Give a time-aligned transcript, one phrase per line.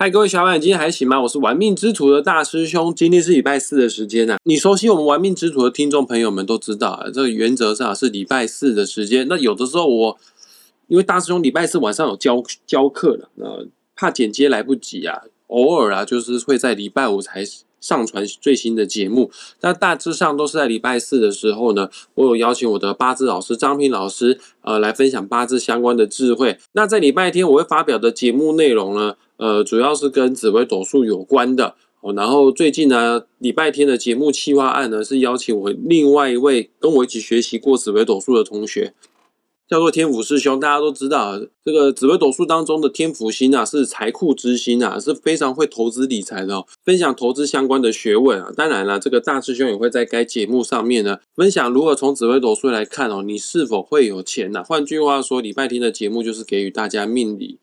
[0.00, 1.20] 嗨，各位小伙伴，今天还行吗？
[1.22, 4.38] 我是玩命之徒的大师兄，今天是礼拜四的时间啊。
[4.44, 9.26] 你熟悉我们玩命之徒的听众朋友们都知道啊，这个原则上是礼拜四的时间。
[9.26, 10.16] 那有的时候我
[10.86, 13.66] 因为大师兄礼拜四晚上有教教课了，那
[13.96, 17.42] 怕剪接来不及啊，偶尔啊就是会在礼拜五才
[17.80, 19.32] 上传最新的节目。
[19.62, 26.56] 那大致上都是在礼拜四的时候呢，我有邀请我的八字老师张平老师呃来分享八字相关的智慧。
[26.74, 29.16] 那在礼拜天我会发表的节目内容呢？
[29.38, 32.12] 呃，主要是跟紫微斗数有关的哦。
[32.12, 38.94] 然后最近呢，礼拜天的节目企划案呢，是邀请我另外一位跟我一起学习过紫微斗数的同学，
[39.68, 40.58] 叫做天府师兄。
[40.58, 48.50] 大家都知道，这个紫微斗数当中的天府星啊，是财库之星啊，是非常会投资理财的，哦分享投资相关的学问啊。
[48.56, 54.64] 当然了，这个大师兄也会在该节目上面呢，分享如何从紫微斗数来看哦，你是否会有钱呢？
[54.64, 57.58] 换句话说，礼拜天的节目就是给予大家命理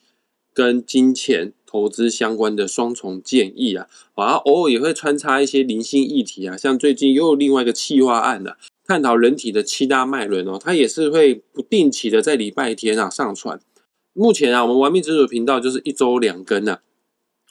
[0.56, 1.52] 跟金钱。
[1.68, 8.56] 投资相关的双重建议啊，啊，偶尔也会穿插一些零星议题啊，像最近又有另外一个企划案的，
[8.88, 13.60] 探讨人体的七大脉轮哦，它也是会不定期的在礼拜天啊上传。
[14.14, 16.80] 目前啊，我们玩命之主频道就是一周两更呐，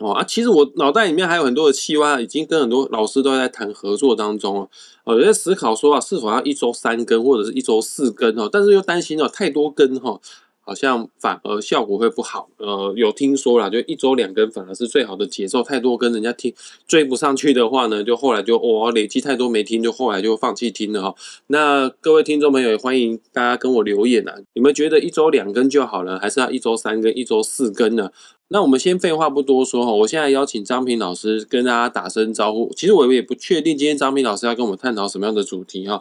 [0.00, 4.71] 哦啊，其实我脑袋里面还有很多的企划，已经跟很多老师都在谈合作当中哦，
[5.05, 10.19] 我在思考说啊，是否要一周三更或者是一周四更哦，但是又担心哦太多更哈。
[10.65, 15.62] 好像反而效果会不好，呃，有听说了，就一周两更反而是最好的节奏。
[15.62, 16.53] 太多跟人家听
[16.89, 21.15] 追不上去的话呢，就后来就哦累积太多没听，就后来就放弃听了哈。
[21.48, 28.11] 那各位听众朋友也欢迎大家跟我留言啊，你们觉得一周两更就好了，还是要一周三更、一周四更呢？
[28.49, 32.73] 那我们先废话不多说哈，我现在邀请张平老师跟大家打声招呼。
[32.77, 36.01] 其实我也不确定今天张平老师要跟我们探讨什么样的主题哈。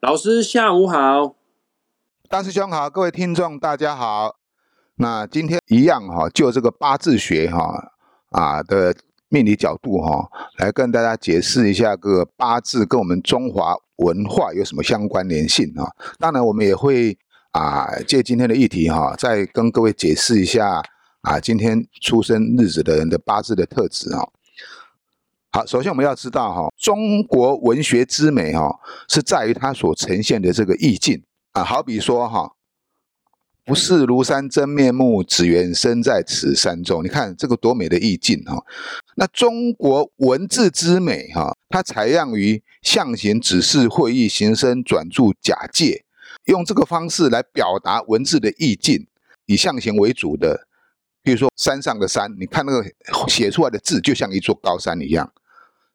[0.00, 1.41] 老师下午好。
[2.32, 4.36] 大师兄好，各位听众大家好。
[4.94, 7.92] 那今天一样哈，就这个八字学哈
[8.30, 8.96] 啊的
[9.28, 15.92] 命理角度哈，来跟大家解释一下个八字跟我们中华文化有什么相关联性啊。
[16.18, 17.14] 当然，我们也会
[17.50, 20.82] 啊借今天的议题哈，再跟各位解释一下
[21.20, 24.26] 啊今天出生日子的人的八字的特质啊。
[25.50, 28.74] 好，首先我们要知道哈，中国文学之美哈，
[29.06, 31.22] 是在于它所呈现的这个意境。
[31.52, 32.54] 啊，好比说哈，
[33.64, 37.04] 不是庐山真面目，只缘身在此山中。
[37.04, 38.64] 你看这个多美的意境哈！
[39.16, 46.04] 那中国文字之美哈，它采样于象形、指示、会意、形声、转注、假借，
[46.46, 49.06] 用这个方式来表达文字的意境，
[49.46, 50.66] 以象形为主的。
[51.22, 52.84] 比如说山上的山，你看那个
[53.28, 55.32] 写出来的字，就像一座高山一样。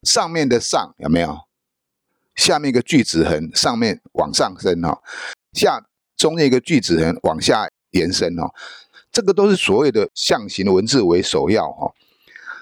[0.03, 1.35] 上面的上有没有？
[2.35, 5.01] 下面一个句子横，上面往上升哈。
[5.57, 5.83] 下
[6.15, 8.53] 中间一个句子横往下延伸哦，
[9.11, 11.91] 这个都是所谓的象形文字为首要哈。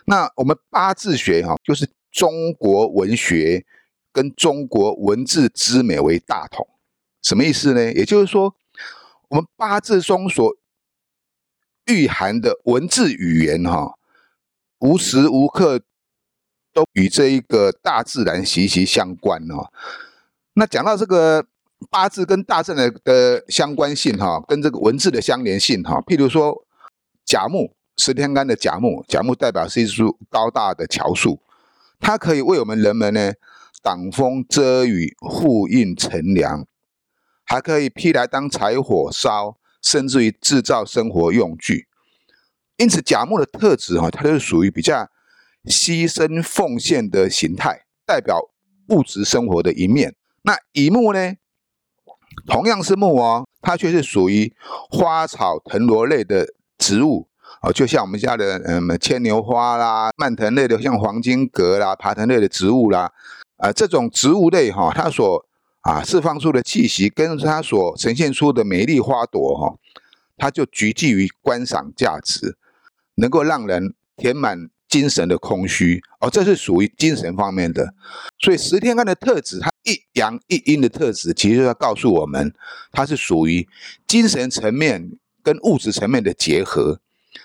[0.06, 3.66] 那我们八字学哈，就是中国文学
[4.12, 6.68] 跟中国文字之美为大同，
[7.22, 7.94] 什么意思呢？
[7.94, 8.56] 也就是说，
[9.30, 10.56] 我们八字中所
[11.86, 13.98] 蕴含的文字语言哈，
[14.80, 15.82] 无时无刻
[16.74, 19.72] 都与这一个大自然息息相关哦。
[20.54, 21.46] 那讲到这个。
[21.90, 26.66] 八字跟大自然的相关性哈，跟这个文字的相连性哈，譬如说
[27.26, 31.42] 甲木，十天干的甲木，甲木代表是一株高大的乔树，
[32.00, 33.34] 它可以为我们人们呢
[33.84, 36.66] 挡风遮雨、护荫乘凉，
[37.44, 41.88] 还可以劈来当柴火烧，甚至于制造生活用具。
[42.78, 45.10] 因此，甲木的特质哈，它就是属于比较
[45.66, 48.40] 牺牲奉献的形态，代表
[48.90, 50.16] 物质生活的一面。
[50.42, 51.34] 那乙木呢？
[52.48, 54.54] 同样是木哦，它却是属于
[54.90, 56.48] 花草藤萝类的
[56.78, 57.28] 植物
[57.62, 63.12] 哦，就像我们家的嗯牵牛花啦、蔓藤类的，像黄金葛啦、爬藤类的植物啦，
[63.58, 65.46] 啊，这种植物类哈，它所
[65.82, 69.76] 啊释放出的气息，跟它所呈现出的美丽花朵哈，
[70.38, 72.58] 它就局集于观赏价值，
[73.16, 74.70] 能够让人填满。
[74.96, 77.94] 精神的空虚哦，这是属于精神方面的。
[78.40, 82.54] 所以十天干的特质，它一阳一阴的特质，其实要告诉我们，
[82.94, 83.68] 它是属于
[84.08, 85.12] 精神层面
[85.44, 87.02] 跟物质层面的结合。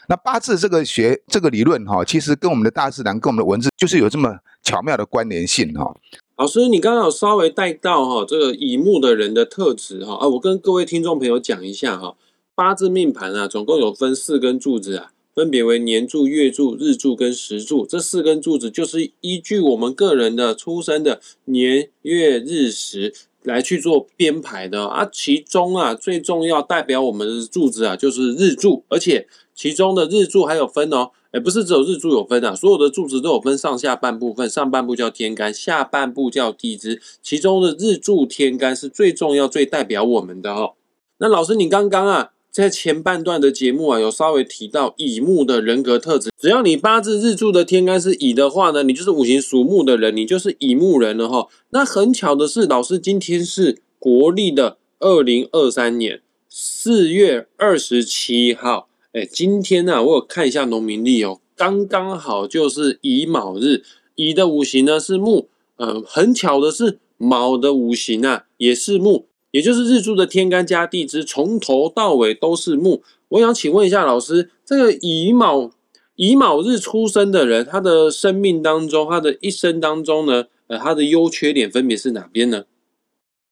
[0.06, 5.92] 那八字这个学这个理论哈，其实跟我们的大自然、跟我们的文字，就是有这么巧妙的关联性哈。
[6.36, 12.14] 老师，你刚刚有稍微带到哈这个乙木的人的特质哈啊，我跟各位听众朋友讲一下哈，
[12.54, 15.10] 八字命盘啊，总共有分四根柱子啊。
[15.40, 25.08] 分别为年柱、月柱、日柱跟时柱，这四根柱子就是依据我们个人的出生的年月日时来去做编排的啊。
[25.10, 40.74] 其中啊最重要代表我们的柱子啊就是日柱，而且其中的日柱还有分哦哎，不是只有日柱有分啊，所有的柱子都有分上下半部分，上半部叫天干，下半部叫地支，其中的日柱天干是最重要、最代表我们的哦。
[41.16, 51.48] 那老师，你刚刚啊，在前半段的节目啊，有稍微提到乙木的人格特质，只要你八字日柱的天干是乙的话呢，你就是五行属木的人，你就是乙木人了哈。
[51.70, 58.88] 那很巧的是，老师今天是国历的二零二三年四月二十七号。
[59.12, 63.82] 哎，今天呢，我有看一下农民历哦，刚刚好就是乙卯日。
[64.16, 73.02] 乙的五行呢是木，呃，很巧的是卯的五行啊也是木，也就是日柱的天干加地支，从头到尾都是木。
[73.28, 75.70] 我想请问一下老师，这个乙卯
[76.16, 82.64] 乙卯日出生的人，他的生命当中，他的一生当中呢，呃，他的优缺点分别是哪边呢？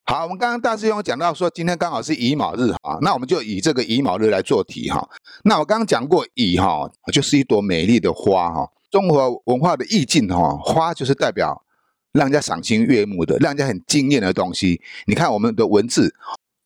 [0.04, 5.06] 好，我们刚刚大师兄讲到说，今天刚好是乙卯日哈，那我们就以这个乙卯日来做题哈。
[5.44, 11.62] 那我刚刚讲过，乙哈就是一朵美丽的花哈，中国文化的意境哈，花就是代表
[12.12, 14.80] 让人家赏心悦目的，让人家很惊艳的东西。
[15.06, 16.14] 你看我们的文字，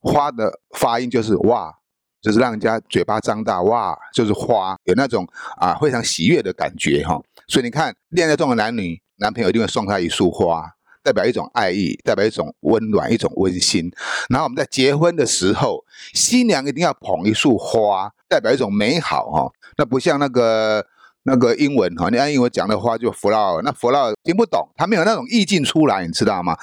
[0.00, 1.72] 花的发音就是哇，
[2.20, 7.20] 就是让人家嘴巴张大哇，就是花，有那种啊非常喜悦的感觉哈。
[7.48, 10.74] 所以你看，恋爱中的男女，男朋友一定会送她一束花。
[11.04, 13.90] 代表一种爱意，代表一种温暖，一种温馨。
[14.28, 15.84] 然后我们在结婚的时候，
[16.14, 19.52] 新娘一定要捧一束花，代表一种美好哈。
[19.76, 20.86] 那不像那个
[21.24, 26.56] 那个英文哈，你按英文讲的话就 flower，那 flower 听不懂，它没有那种意境出来，你知道吗？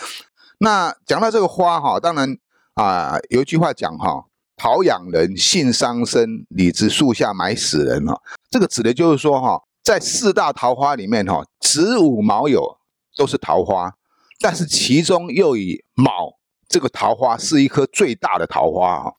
[0.59, 2.37] 那讲到这个花哈，当然
[2.73, 4.25] 啊，有一句话讲哈，
[4.57, 8.21] 桃养人，性伤身，李子树下埋死人哈。
[8.49, 12.77] 这个指的就是说哈，在四大桃花里面哈，子午卯酉
[13.15, 13.93] 都是桃花。
[14.41, 16.33] 但是其中又以卯
[16.67, 19.11] 这个桃花是一颗最大的桃花啊。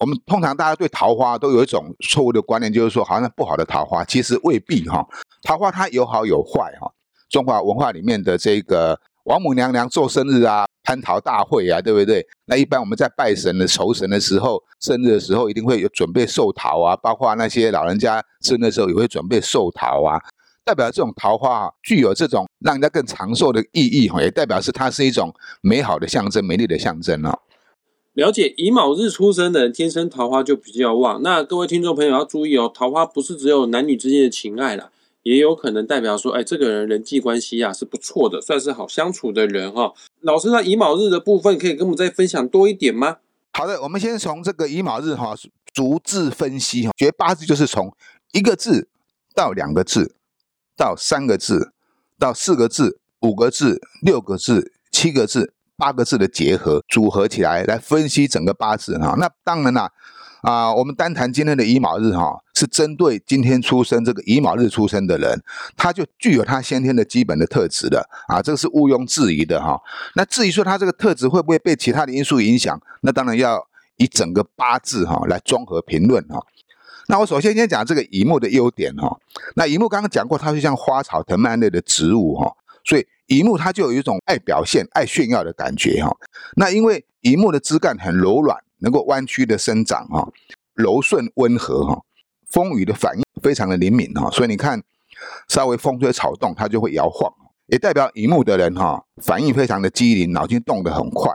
[0.00, 5.06] 我们通常大家对桃花都有一种错误的观念，就是说好像不好的桃花，其实未必哈。
[5.42, 6.90] 桃花它有好有坏哈。
[7.28, 12.26] 中华文化里面的这个王母娘娘做生日啊，蟠桃大会啊，对不对？
[12.46, 20.18] 那一般我们在拜神的酬神的时候，生日的时候一定会有准备寿桃啊，包括那些老人家生日的时候也会准备寿桃啊。
[20.64, 25.30] 代表这种桃花啊具有这种让人家更长寿的意义哈，也代表是它是一种
[25.60, 27.38] 美好的象征、美丽的象征哦。
[28.14, 31.22] 了解乙卯日出生的人，天生桃花就比较旺。
[31.22, 34.90] 那各位听众朋友要注意哦，桃花不是只有男女之间的情爱啦，
[35.22, 39.92] 也有可能代表说，哎，这个人人际关系啊是不错的，算是好相处的人哈。
[40.20, 43.18] 老师，那乙卯日的部分可以跟我们再分享多一点吗？
[43.52, 45.34] 好的，我们先从这个乙卯日哈
[45.72, 47.94] 逐字分析哈，学八字就是从
[48.32, 48.88] 一个字
[49.34, 50.14] 到两个字。
[50.76, 51.72] 到三个字，
[52.18, 59.16] 到四个字，五个字，六个字，七个字，八个字的结合组合起来，来分析整个八字哈。
[59.18, 59.90] 那当然啦，
[60.42, 65.42] 啊，我们单谈今天的乙卯日哈，是针对今天出生这个乙卯日出生的人，
[65.78, 69.80] 他就具有他先天的基本的特质的啊，这个是毋庸置疑的哈。
[70.14, 73.66] 那至于说他这个特质会不会被其他的因素影响，那当然要
[73.96, 76.44] 以整个八字哈来综合评论哈。
[77.08, 79.18] 那我首先先讲这个乙木的优点哈。
[79.56, 82.54] 那乙木刚刚讲过，它就像花草藤蔓类的植物哈，
[82.84, 86.10] 所以乙木它就有一种爱表现、爱炫耀的感觉哈。
[86.56, 90.28] 那因为乙木的枝干很柔软，能够弯曲的生长哈，
[90.74, 92.02] 柔顺温和哈，
[92.50, 94.82] 风雨的反应非常的灵敏哈，所以你看，
[95.48, 97.32] 稍微风吹草动它就会摇晃，
[97.66, 101.32] 也代表乙木的人哈，反应非常的机灵，脑筋动得很快。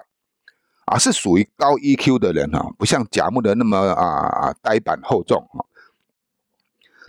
[0.88, 5.66] 啊，是属于高 EQ 的人哈，不像甲木的那么啊呆板厚重哈。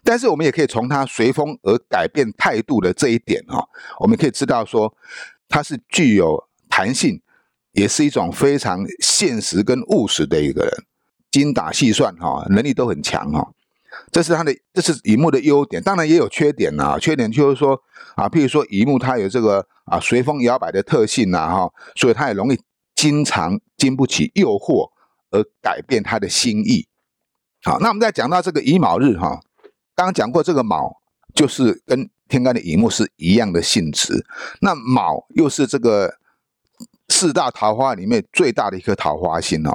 [0.07, 4.97] 但是我们也可以从他随风而改变态度的这一点哈，我们可以知道说
[5.49, 7.21] 他是具有弹性，
[7.73, 10.73] 也是一种非常现实跟务实的一个人，
[11.31, 13.53] 精打细算哈，能力都很强哈。
[14.13, 16.97] 这是他的，这是乙木的优点，当然也有缺点呐。
[16.99, 17.79] 缺点就是说
[18.15, 22.59] 啊，譬如说乙木它有这个啊随风摇摆的特性呐哈，所以它也容易。
[22.97, 24.91] 经常经不起诱惑
[25.31, 26.89] 而改变他的心意。
[27.63, 29.39] 好，那我们再讲到这个乙卯日哈，
[29.97, 31.01] 刚刚讲过这个卯
[31.35, 34.25] 就是跟天干的乙木是一样的性质。
[34.61, 36.19] 那卯又是这个
[37.09, 39.73] 四大桃花里面最大的一颗桃花星哦，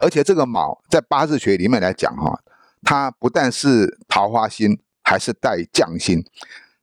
[0.00, 2.40] 而且这个卯在八字学里面来讲哈，
[2.84, 6.24] 它不但是桃花星，还是带将星。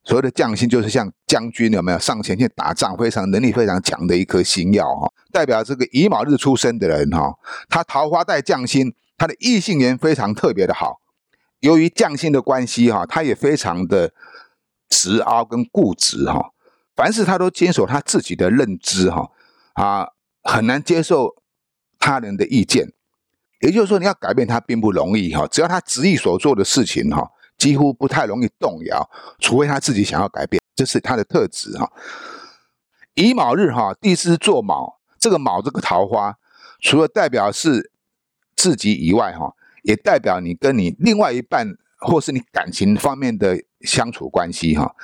[0.04, 7.34] 所谓的将星就是像将军有没有上前线打仗，非常能力非常强的一颗星耀哈，代表这个乙卯日出生的人哈，
[7.68, 11.00] 他桃花带将星，他的异性缘非常特别的好。
[11.60, 14.12] 由于匠心的关系哈，他也非常的
[14.88, 16.52] 直凹跟固执哈，
[16.94, 19.30] 凡事他都坚守他自己的认知哈，
[19.74, 20.08] 啊，
[20.42, 21.36] 很难接受
[21.98, 22.92] 他人的意见。
[23.60, 27.30] 也就是说，你要改变他并不容易哈，只要他执意所做的事情哈。
[27.58, 31.90] 几乎不太容易动摇，除非他自己想要改变，这是他的特质哈。
[33.14, 36.36] 乙卯日哈，地支做卯，这个卯这个桃花，
[36.80, 37.90] 除了代表是
[38.54, 39.54] 自己以外哈，
[39.86, 41.66] 也代表你跟你另外一半
[41.98, 44.94] 或是你感情方面的相处关系哈。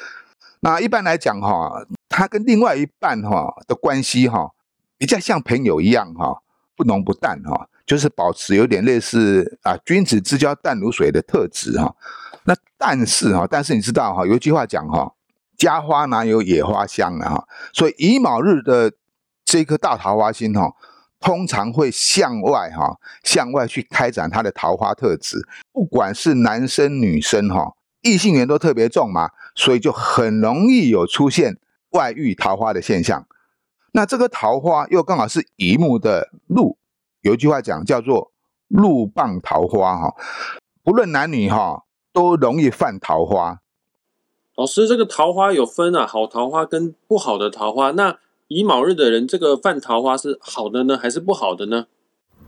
[0.61, 1.71] 那一般来讲哈，
[2.09, 4.51] 他跟另外一半哈的关系哈，
[4.99, 6.43] 比较像朋友一样哈，
[6.77, 11.95] 不浓不淡哈，就是保持有点类似啊君子之交淡如水的特质哈。
[12.45, 15.15] 那但是哈，但是你知道哈，有一句话讲哈。
[15.59, 17.45] 家花哪有野花香啊？
[17.73, 18.91] 所以乙卯日的
[19.45, 20.75] 这颗大桃花星哈，
[21.23, 25.39] 通常会向外哈，向外去开展它的桃花特质。
[25.73, 31.57] 不管是男生女生哈，异性缘都特别重嘛，所以就很容易有出现
[31.93, 33.27] 外遇桃花的现象。
[33.93, 36.77] 那这个桃花又刚好是乙木的禄，
[37.21, 38.33] 有一句话讲叫做
[38.69, 40.15] “禄棒桃花”哈，
[40.83, 43.61] 不论男女哈，都容易犯桃花。
[44.57, 47.91] 老师，这个桃花有分啊，好桃花跟不好的桃花。
[47.93, 48.19] 那
[48.55, 51.87] 乙卯日的人，这个犯桃花是好的呢，还是不好的呢？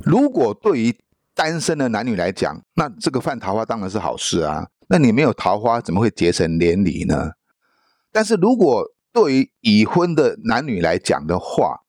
[0.01, 0.95] 如果对于
[1.35, 4.69] 单身的男女来讲，那这个犯桃花当然是好事啊。
[4.89, 7.33] 那你没有桃花，怎么会结成连理呢？
[8.13, 11.81] 但是如果对于已婚的男女来讲的话，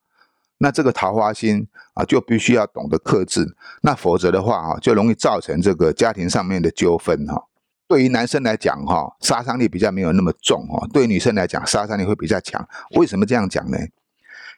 [0.60, 7.44] 那这个桃花心啊，就必须要懂得克制，那否则的话啊，就容易造成这个家庭上面的纠纷哈。
[7.88, 10.88] 对于男生来讲，哈，杀伤力比较没有那么重，哈。
[10.94, 12.66] 对于女生来讲，杀伤力会比较强。
[12.92, 13.78] 为什么这样讲呢？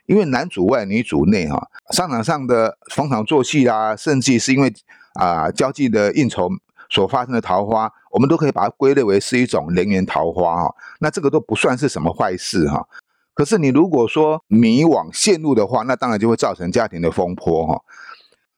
[0.08, 1.70] 因为男主外，女主内，哈。
[1.92, 4.74] 商场上的逢场作戏啦，甚至是因为
[5.14, 6.50] 啊交际的应酬
[6.90, 10.76] 所发生的桃花，我们都可以把它归类为是一种人缘桃花，哈。
[11.00, 12.88] 那这个都不算是什么坏事，哈。
[13.34, 17.82] 可是你如果说迷惘陷入的话，那当然就会造成家庭的风波，哈。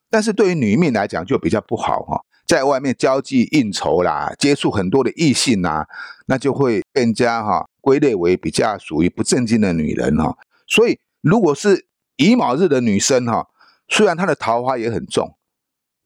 [0.09, 2.23] 但是对于女命来讲，就比较不好，哈。
[2.47, 5.85] 在外面交际应酬啦，接触很多的异性呐，
[6.25, 10.35] 那就会更加哈归类为比较属于不正经的女人哈。
[10.65, 13.49] 所以，如果是乙卯日的女生哈，
[13.87, 15.37] 虽然她的桃花也很重，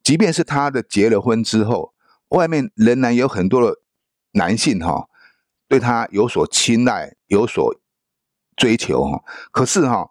[0.02, 1.94] 即便是她的结了婚之后，
[2.28, 3.78] 外面仍然有很多的
[4.32, 5.08] 男性哈
[5.68, 7.74] 对她有所青睐、有所
[8.56, 9.22] 追求哈。
[9.50, 10.10] 可是哈，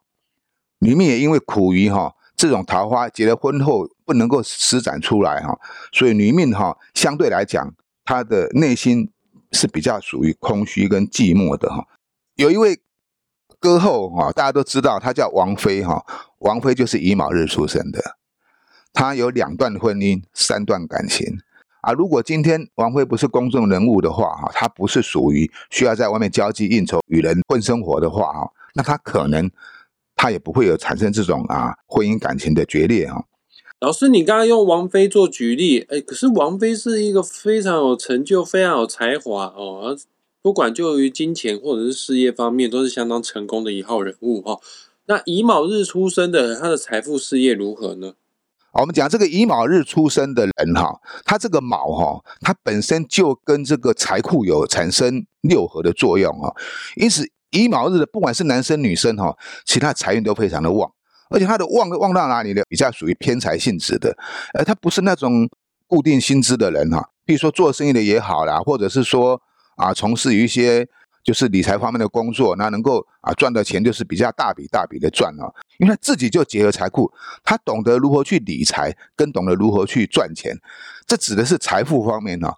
[0.79, 3.89] 女命也因为苦于哈这种桃花结了婚后。
[4.05, 5.57] 不能够施展出来哈，
[5.93, 9.09] 所以女命哈相对来讲，她的内心
[9.53, 11.87] 是比较属于空虚跟寂寞的哈。
[12.35, 12.81] 有一位
[13.63, 16.05] 歌后哈，大家都知道，她叫王菲哈。
[16.39, 18.17] 王菲就是乙卯日出生的，
[18.91, 21.39] 她有两段婚姻，三段感情
[21.79, 21.93] 啊。
[21.93, 29.49] 如果今天王菲不是公众人物的话哈，她不是属于需要在外面交际应酬、与人混生活的话哈，那她可能
[30.17, 33.23] 她也不会有产生这种啊婚姻感情的决裂哈。
[33.79, 39.97] 老师，你刚刚用王菲做举例，哎，可是王菲是一个非常有成就、非常有才华哦，
[40.43, 44.59] 不管就于金钱或者是事业方面，都是相当成功的一号人物哈。
[45.05, 48.13] 那乙卯日出生的，他的财富事业如何呢？
[48.73, 56.53] 我们讲这个乙卯日出生的人哈，他这个卯哈，他本身就跟这个财库有产生六合的作用哈，
[56.97, 60.91] 因此乙卯日的不管是男生女生哈，其他财运都非常的旺。
[61.29, 62.61] 而且他的旺旺到哪里呢？
[62.67, 64.15] 比较属于偏财性质的，
[64.53, 65.49] 呃，他不是那种
[65.87, 67.09] 固定薪资的人哈。
[67.25, 69.41] 比如说做生意的也好啦，或者是说
[69.75, 70.87] 啊，从事一些
[71.23, 75.51] 就是理财方面的工作，那能够啊赚的钱就是比较大笔大笔的赚啊。
[75.77, 77.11] 因为他自己就结合财库，
[77.43, 80.55] 他懂得如何去理财，跟懂得如何去赚钱。
[81.07, 82.57] 这指的是财富方面哈。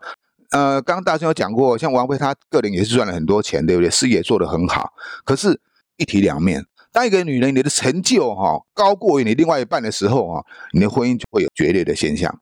[0.52, 3.90] 呃，刚刚大兄有讲过，像王菲她个人也是赚了很多钱，对不对？
[3.90, 4.94] 事业做得很好，
[5.24, 5.60] 可是
[5.98, 6.66] 一体两面。
[6.92, 12.34] 当一个女人你的成就哈高过于你另外一半的时候哈，你的婚姻就会有决裂的现象，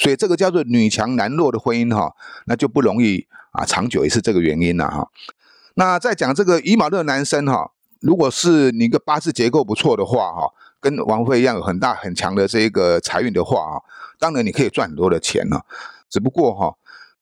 [0.00, 2.16] 所以这个叫做女强男弱的婚姻哈，
[2.46, 5.06] 那就不容易啊长久，也是这个原因了哈。
[5.74, 13.76] 那再讲这个乙卯的男生哈，如果是你个八字结构不错的话哈，跟王菲一样有很大很强的这个财运的话啊，
[14.18, 15.66] 当然你可以赚很多的钱了。
[16.08, 16.74] 只不过哈，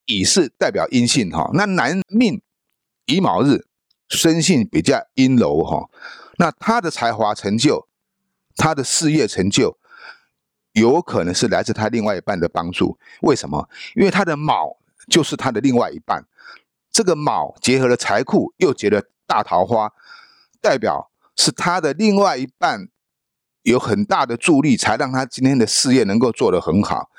[0.06, 2.40] 乙是代表阴性哈，那男命
[3.06, 3.66] 乙卯日
[4.08, 5.90] 生性比较阴柔哈。
[6.36, 7.88] 那他的才华成就，
[8.54, 9.76] 他的事业成就，
[10.78, 12.98] 有可能是来自他另外一半的帮助。
[13.22, 13.68] 为什么？
[13.94, 14.76] 因为他的卯
[15.08, 16.24] 就是他的另外一半，
[16.90, 19.92] 这个卯结合了财库，又结了大桃花，
[20.60, 22.88] 代表是他的另外一半
[23.62, 27.10] 有很大的助力，才让他今天的事业能够做得很好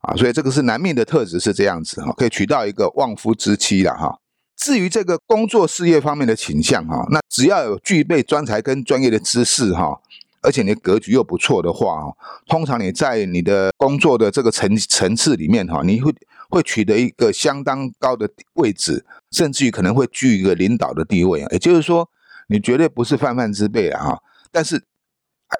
[0.00, 0.14] 啊。
[0.16, 4.18] 所以这个是男命的特质是这样子哈，可以娶到一个旺夫之妻了哈。
[4.56, 10.00] 至于这个工作事业方面的倾向哈，那只要有具备专才跟专业的知识哈，
[10.42, 12.16] 而且你的格局又不错的话哦，
[12.46, 16.14] 通常你在你的工作的这个层层次里面哈，你会
[16.48, 21.46] 会取得一个相当高的位置，甚至于可能会居一个领导的地位。
[21.50, 22.08] 也就是说，
[22.48, 24.18] 你绝对不是泛泛之辈啊。
[24.50, 24.76] 但是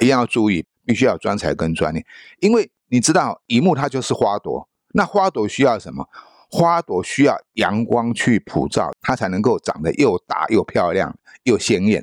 [0.00, 2.06] 一定要注意，必须要专才跟专业，
[2.40, 6.08] 因为你知道，乙木它就是花朵，那花朵需要什么？
[6.50, 12.02] 花朵需要阳光去普照，它才能够长得又大又漂亮又鲜艳。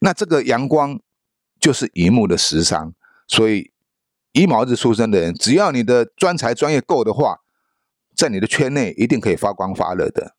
[0.00, 0.98] 那这个阳光
[1.64, 2.92] 就是乙木的食伤，
[3.26, 3.70] 所以
[4.32, 7.40] 乙卯日出生的人，只要你的专才专业够的话，
[8.14, 10.34] 在你的圈内一定可以发光发热的。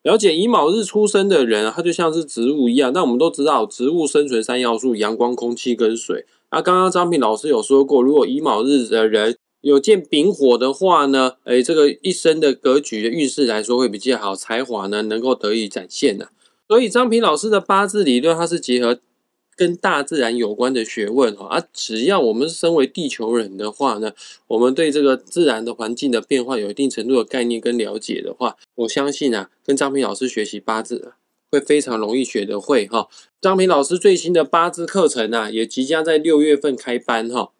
[0.00, 2.94] 了解乙卯日出生的人，他就像是植物一样。
[2.94, 6.24] 那我们都知道，植物生存三要素：阳光、空气跟水。
[6.50, 16.30] 那刚刚张平老师有说过，如果乙卯日的人有见丙火的话呢，哎，这个一生的格局的运势来说会比较好，才华呢能够得以展现的。
[16.66, 18.98] 所以张平老师的八字理论，它是结合。
[19.60, 24.12] 跟大自然有关的学问哈啊，只要我们身为地球人的话呢，
[24.46, 31.12] 我们对这个自然的环境的变化有一定程度的概念跟了解的话，我相信啊，跟张平老师学习八字
[31.52, 33.08] 会非常容易学得会哈。
[33.38, 37.50] 张平老师最新的八字课程啊，也即将在六月份开班哈。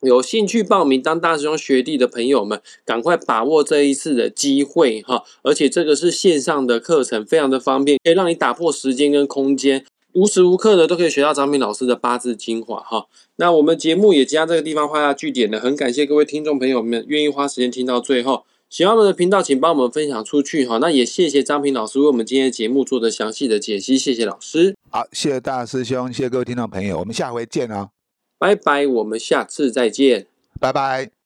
[0.00, 5.22] 有兴趣报名当大师兄学弟的朋友们，赶快把握这一次的机会哈！
[5.42, 9.84] 而且这个是线上的课程，非常的方便，可以让你打破时间跟空间。
[10.12, 13.06] 无时无刻的都可以学到张平老师的八字精华哈。
[13.36, 18.44] 那我们节目也将这个地方画下句点了，很感谢各位听众朋友们愿意花时间听到最后。
[18.68, 20.78] 喜欢我们的频道，请帮我们分享出去哈。
[20.78, 24.76] 那也谢谢张平老师为我们今天的节目做的详细的解析，谢谢老师。
[24.90, 27.90] 好，谢谢大师兄，谢谢各位听众朋友，我们下回见哦。
[28.38, 30.28] 拜拜，我们下次再见。
[30.60, 31.19] 拜拜。